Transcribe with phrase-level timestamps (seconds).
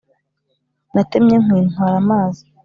[0.93, 2.43] natemye inkwi ntwara amazi;